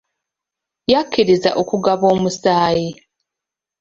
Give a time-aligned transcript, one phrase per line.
[0.91, 2.89] Yakkirizza okugaba omusaayi.